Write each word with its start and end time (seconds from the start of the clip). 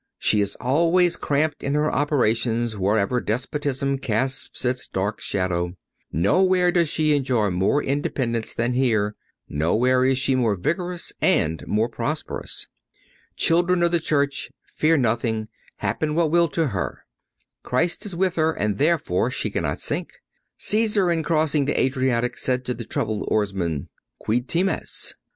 She 0.17 0.41
is 0.41 0.55
always 0.55 1.15
cramped 1.15 1.61
in 1.61 1.75
her 1.75 1.91
operations 1.91 2.75
wherever 2.75 3.21
despotism 3.21 3.99
casts 3.99 4.65
its 4.65 4.87
dark 4.87 5.21
shadow. 5.21 5.75
Nowhere 6.11 6.71
does 6.71 6.89
she 6.89 7.15
enjoy 7.15 7.51
more 7.51 7.83
independence 7.83 8.55
than 8.55 8.73
here; 8.73 9.15
nowhere 9.47 10.03
is 10.03 10.17
she 10.17 10.33
more 10.33 10.55
vigorous 10.55 11.13
and 11.21 11.63
more 11.67 11.87
prosperous. 11.87 12.65
Children 13.35 13.83
of 13.83 13.91
the 13.91 13.99
Church, 13.99 14.49
fear 14.63 14.97
nothing, 14.97 15.49
happen 15.75 16.15
what 16.15 16.31
will 16.31 16.47
to 16.47 16.69
her. 16.69 17.05
Christ 17.61 18.03
is 18.03 18.15
with 18.15 18.37
her 18.37 18.53
and 18.53 18.79
therefore 18.79 19.29
she 19.29 19.51
cannot 19.51 19.79
sink. 19.79 20.13
Cæsar, 20.59 21.13
in 21.13 21.21
crossing 21.21 21.65
the 21.65 21.79
Adriatic, 21.79 22.39
said 22.39 22.65
to 22.65 22.73
the 22.73 22.85
troubled 22.85 23.27
oarsman: 23.29 23.87
"Quid 24.17 24.49
times? 24.49 25.13